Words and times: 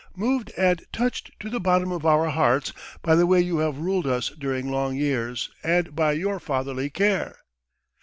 Moved 0.15 0.51
and 0.57 0.83
touched 0.91 1.29
to 1.41 1.47
the 1.47 1.59
bottom 1.59 1.91
of 1.91 2.07
our 2.07 2.31
hearts 2.31 2.73
by 3.03 3.13
the 3.13 3.27
way 3.27 3.39
you 3.39 3.59
have 3.59 3.77
ruled 3.77 4.07
us 4.07 4.29
during 4.29 4.71
long 4.71 4.95
years, 4.95 5.51
and 5.61 5.95
by 5.95 6.13
your 6.13 6.39
fatherly 6.39 6.89
care. 6.89 7.37